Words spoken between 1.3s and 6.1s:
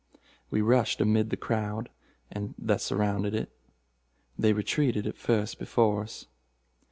crowd that surrounded it. They retreated, at first, before